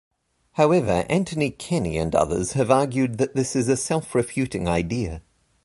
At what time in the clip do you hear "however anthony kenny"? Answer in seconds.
0.53-1.99